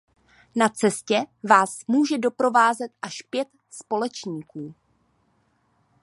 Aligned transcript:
Na 0.55 0.69
cestě 0.69 1.25
Vás 1.49 1.79
může 1.87 2.17
doprovázet 2.17 2.91
až 3.01 3.21
pět 3.21 3.47
společníků. 3.69 4.75